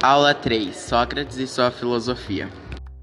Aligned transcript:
Aula 0.00 0.32
3: 0.32 0.76
Sócrates 0.76 1.38
e 1.38 1.46
sua 1.48 1.72
filosofia. 1.72 2.48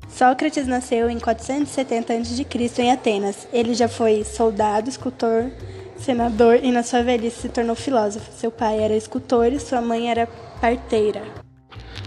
Sócrates 0.07 0.65
nasceu 0.65 1.09
em 1.09 1.19
470 1.19 2.13
a.C. 2.13 2.81
em 2.81 2.91
Atenas. 2.91 3.45
Ele 3.51 3.73
já 3.73 3.89
foi 3.89 4.23
soldado, 4.23 4.89
escultor, 4.89 5.51
senador 5.97 6.57
e 6.63 6.71
na 6.71 6.83
sua 6.83 7.03
velhice 7.03 7.41
se 7.41 7.49
tornou 7.49 7.75
filósofo. 7.75 8.31
Seu 8.31 8.49
pai 8.49 8.79
era 8.79 8.95
escultor 8.95 9.47
e 9.47 9.59
sua 9.59 9.81
mãe 9.81 10.09
era 10.09 10.25
parteira. 10.61 11.21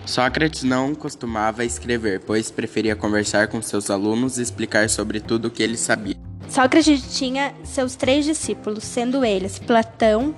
Sócrates 0.06 0.62
não 0.62 0.94
costumava 0.94 1.66
escrever, 1.66 2.20
pois 2.20 2.50
preferia 2.50 2.96
conversar 2.96 3.48
com 3.48 3.60
seus 3.60 3.90
alunos 3.90 4.38
e 4.38 4.42
explicar 4.42 4.88
sobre 4.88 5.20
tudo 5.20 5.48
o 5.48 5.50
que 5.50 5.62
ele 5.62 5.76
sabia. 5.76 6.16
Sócrates 6.48 7.14
tinha 7.14 7.52
seus 7.62 7.94
três 7.94 8.24
discípulos, 8.24 8.84
sendo 8.84 9.22
eles 9.22 9.58
Platão, 9.58 10.34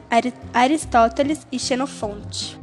Aristóteles 0.52 1.46
e 1.52 1.58
Xenofonte. 1.60 2.59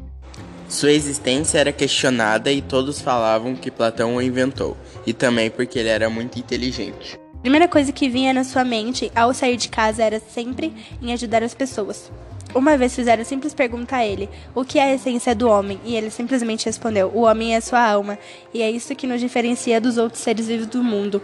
Sua 0.69 0.91
existência 0.91 1.59
era 1.59 1.71
questionada 1.71 2.51
e 2.51 2.61
todos 2.61 2.99
falavam 2.99 3.55
que 3.55 3.71
Platão 3.71 4.15
o 4.15 4.21
inventou, 4.21 4.75
e 5.05 5.13
também 5.13 5.49
porque 5.49 5.79
ele 5.79 5.87
era 5.87 6.09
muito 6.09 6.37
inteligente. 6.37 7.17
A 7.35 7.39
primeira 7.39 7.67
coisa 7.69 7.93
que 7.93 8.09
vinha 8.09 8.33
na 8.33 8.43
sua 8.43 8.65
mente 8.65 9.09
ao 9.15 9.33
sair 9.33 9.55
de 9.55 9.69
casa 9.69 10.03
era 10.03 10.19
sempre 10.19 10.73
em 11.01 11.13
ajudar 11.13 11.41
as 11.41 11.53
pessoas. 11.53 12.11
Uma 12.53 12.77
vez 12.77 12.93
fizeram 12.93 13.21
a 13.21 13.25
simples 13.25 13.53
pergunta 13.53 13.95
a 13.95 14.05
ele: 14.05 14.29
O 14.53 14.65
que 14.65 14.77
é 14.77 14.83
a 14.83 14.93
essência 14.93 15.33
do 15.33 15.47
homem? 15.47 15.79
E 15.85 15.95
ele 15.95 16.09
simplesmente 16.09 16.65
respondeu: 16.65 17.11
O 17.13 17.21
homem 17.21 17.55
é 17.55 17.61
sua 17.61 17.81
alma, 17.87 18.19
e 18.53 18.61
é 18.61 18.69
isso 18.69 18.95
que 18.95 19.07
nos 19.07 19.21
diferencia 19.21 19.79
dos 19.79 19.97
outros 19.97 20.21
seres 20.21 20.47
vivos 20.47 20.67
do 20.67 20.83
mundo. 20.83 21.21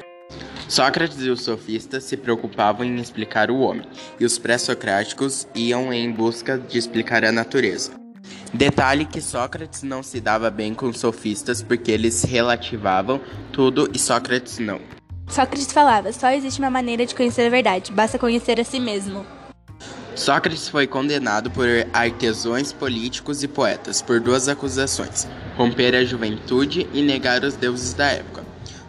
Sócrates 0.70 1.22
e 1.22 1.30
os 1.30 1.42
sofistas 1.42 2.06
se 2.06 2.16
preocupavam 2.16 2.86
em 2.86 2.96
explicar 2.96 3.52
o 3.52 3.60
homem, 3.60 3.86
e 4.20 4.26
os 4.26 4.38
pré-socráticos 4.38 5.48
iam 5.54 5.92
em 5.92 6.10
busca 6.10 6.58
de 6.58 6.78
explicar 6.78 7.26
a 7.26 7.32
natureza. 7.32 8.03
Detalhe 8.54 9.06
que 9.06 9.20
Sócrates 9.20 9.82
não 9.82 10.04
se 10.04 10.22
dava 10.22 10.52
bem 10.52 10.76
com 10.76 10.88
os 10.88 11.00
sofistas 11.00 11.64
porque 11.64 11.92
eles 11.92 12.24
relativavam 12.24 13.20
tudo 13.52 13.90
e 13.94 13.98
Sócrates 13.98 14.60
não. 14.60 14.80
Sócrates 15.28 15.72
falava: 15.72 16.14
só 16.14 16.30
existe 16.30 16.60
uma 16.60 16.70
maneira 16.70 17.06
de 17.06 17.16
conhecer 17.16 17.48
a 17.48 17.50
verdade, 17.50 17.92
basta 17.92 18.20
conhecer 18.20 18.60
a 18.60 18.64
si 18.64 18.80
mesmo. 18.80 19.26
Sócrates 20.16 20.70
foi 20.70 20.86
condenado 20.86 21.50
por 21.50 21.68
artesãos 21.92 22.72
políticos 22.72 23.42
e 23.42 23.48
poetas 23.48 24.04
por 24.04 24.20
duas 24.20 24.48
acusações: 24.48 25.28
romper 25.58 25.96
a 25.96 26.06
juventude 26.06 26.88
e 26.94 27.02
negar 27.02 27.44
os 27.44 27.56
deuses 27.56 27.96
da 27.96 28.12
época. 28.12 28.44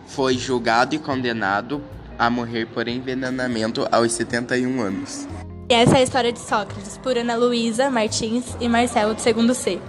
Foi 0.07 0.37
julgado 0.37 0.95
e 0.95 0.99
condenado 0.99 1.83
a 2.19 2.29
morrer 2.29 2.67
por 2.67 2.87
envenenamento 2.87 3.89
aos 3.91 4.13
71 4.13 4.81
anos. 4.83 5.27
E 5.69 5.73
essa 5.73 5.97
é 5.97 6.01
a 6.01 6.03
história 6.03 6.33
de 6.33 6.39
Sócrates, 6.41 6.99
por 6.99 7.17
Ana 7.17 7.37
Luísa 7.37 7.91
Martins 7.91 8.55
e 8.61 8.69
Marcelo 8.69 9.15
do 9.15 9.21
segundo 9.21 9.55
C. 9.55 9.81